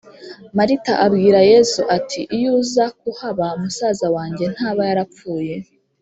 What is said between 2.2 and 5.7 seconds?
iyo uza kuhaba musaza wanjye ntaba yarapfuye